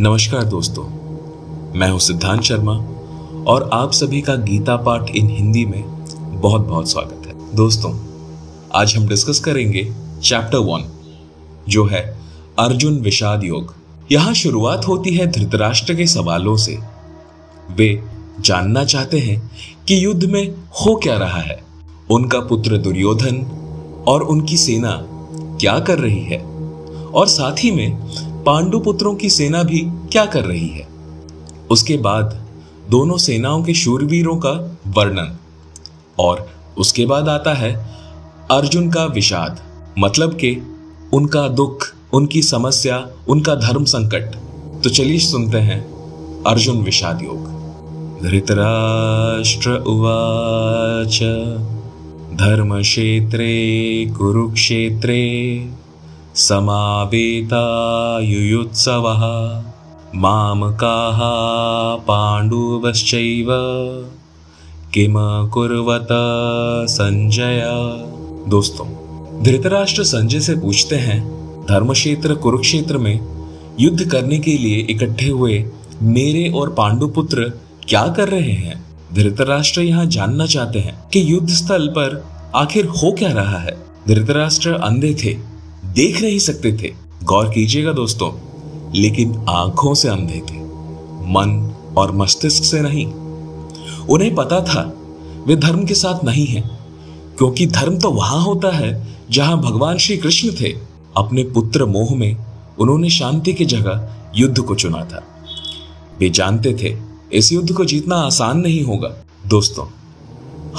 [0.00, 0.82] नमस्कार दोस्तों,
[1.78, 2.72] मैं हूँ सिद्धांत शर्मा
[3.44, 5.82] और आप सभी का गीता पाठ इन हिंदी में
[6.40, 7.92] बहुत बहुत स्वागत है। दोस्तों,
[8.74, 9.82] आज हम डिस्कस करेंगे
[10.22, 10.84] चैप्टर वन,
[11.68, 12.00] जो है
[12.58, 13.74] अर्जुन विषाद योग।
[14.12, 16.78] यहाँ शुरुआत होती है धृतराष्ट्र के सवालों से।
[17.70, 18.02] वे
[18.40, 19.50] जानना चाहते हैं
[19.88, 21.60] कि युद्ध में हो क्या रहा है।
[22.10, 23.44] उनका पुत्र दुर्योधन
[24.08, 24.96] और उनकी सेना
[25.60, 26.42] क्या कर रही है।
[27.06, 30.88] और साथ ही में पांडु पुत्रों की सेना भी क्या कर रही है?
[31.70, 32.46] उसके बाद
[32.90, 35.36] दोनों सेनाओं के शूरवीरों का वर्णन
[36.18, 37.90] और उसके बाद आता है
[38.50, 39.60] अर्जुन का विषाद
[39.98, 40.62] मतलब कि
[41.12, 44.34] उनका दुख, उनकी समस्या, उनका धर्म संकट।
[44.84, 45.80] तो चलिए सुनते हैं
[46.46, 47.60] अर्जुन विषाद योग।
[48.22, 51.22] धृतराष्ट्र उवाच
[52.34, 53.60] धर्म क्षेत्रे
[56.34, 57.62] समावेतायुयुत्सवः।
[60.14, 61.18] मामकाः
[62.04, 63.46] पाण्डुवश्चैव।
[64.94, 65.14] किम
[65.48, 66.08] कुर्वत
[66.90, 67.62] संजय?
[68.48, 68.86] दोस्तों,
[69.42, 71.20] धृतराष्ट्र संजय से पूछते हैं,
[71.68, 73.20] धर्मक्षेत्र कुरुक्षेत्र में
[73.80, 75.64] युद्ध करने के लिए इकट्ठे हुए
[76.02, 77.52] मेरे और पांडुपुत्र
[77.88, 78.84] क्या कर रहे हैं?
[79.14, 83.76] धृतराष्ट्र यहाँ जानना चाहते हैं कि युद्ध स्थल पर आखिर हो क्या रहा है।
[84.08, 85.50] धृतराष्ट्र अंधे थे
[85.90, 86.92] देख नहीं सकते थे।
[87.24, 88.32] गौर कीजिएगा दोस्तों,
[88.94, 90.58] लेकिन आँखों से अंधे थे,
[91.32, 93.06] मन और मस्तिष्क से नहीं।
[94.06, 94.82] उन्हें पता था,
[95.46, 96.60] वे धर्म के साथ नहीं है,
[97.38, 100.72] क्योंकि धर्म तो वहाँ होता है, जहाँ भगवान श्री कृष्ण थे।
[101.16, 102.36] अपने पुत्र मोह में
[102.78, 105.22] उन्होंने शांति की जगह युद्ध को चुना था।
[106.18, 106.96] वे जानते थे,
[107.32, 109.14] इस युद्ध को जीतना आसान नहीं होगा।
[109.48, 109.86] दोस्तों,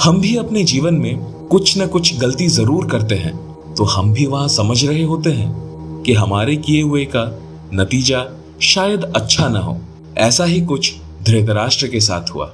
[0.04, 1.16] हम भी अपने जीवन में
[1.48, 6.02] कुछ न कुछ गलती ज़रूर करते हैं। तो हम भी वहाँ समझ रहे होते हैं
[6.02, 7.24] कि हमारे किए हुए का
[7.74, 8.24] नतीजा
[8.62, 9.78] शायद अच्छा ना हो।
[10.18, 10.92] ऐसा ही कुछ
[11.22, 12.52] धृतराष्ट्र के साथ हुआ।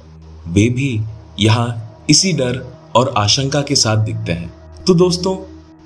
[0.48, 1.00] वे भी
[1.40, 4.52] यहाँ इसी डर और आशंका के साथ दिखते हैं।
[4.86, 5.36] तो दोस्तों,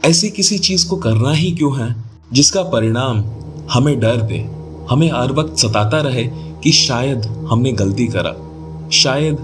[0.08, 1.94] ऐसी किसी चीज़ को करना ही क्यों है,
[2.32, 3.24] जिसका परिणाम
[3.72, 4.38] हमें डर दे,
[4.90, 6.24] हमें हर वक्त सताता रहे
[6.62, 8.34] कि शायद हमने गलती करा,
[8.90, 9.38] शायद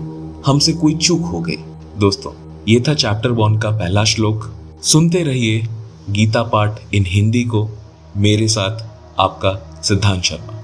[0.46, 1.56] हमसे कोई चूक हो गई।
[1.98, 2.32] दोस्तों,
[2.68, 5.66] ये था चैप्टर वन का पहला श्लोक। सुनते रहिए
[6.10, 7.68] गीता पाठ इन हिंदी को
[8.16, 8.86] मेरे साथ
[9.20, 10.57] आपका सिद्धांत शर्मा।